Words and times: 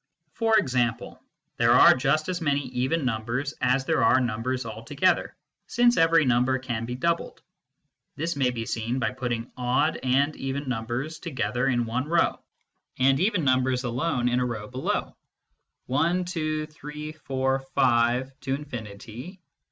For 0.33 0.57
example, 0.57 1.21
there 1.57 1.73
are 1.73 1.93
just 1.93 2.27
as 2.27 2.41
many 2.41 2.61
even 2.69 3.05
numbers 3.05 3.53
as 3.61 3.85
there 3.85 4.03
are 4.03 4.19
numbers 4.19 4.65
altogether, 4.65 5.35
since 5.67 5.95
every 5.95 6.25
number 6.25 6.57
can 6.57 6.85
be 6.85 6.95
doubled. 6.95 7.43
This 8.15 8.35
may 8.35 8.49
be 8.49 8.65
seen 8.65 8.97
by 8.97 9.11
putting 9.11 9.51
odd 9.55 9.99
and 10.01 10.35
even 10.37 10.67
numbers 10.67 11.19
together 11.19 11.67
in 11.67 11.85
one 11.85 12.07
row, 12.07 12.39
and 12.97 13.19
even 13.19 13.43
numbers 13.43 13.83
alone 13.83 14.27
in 14.27 14.39
a 14.39 14.45
row 14.45 14.67
below: 14.67 15.15
1, 15.85 16.25
2, 16.25 16.65
3, 16.65 17.11
4, 17.11 17.59
5, 17.59 18.25
ad 18.27 18.31
infinitum. 18.47 19.37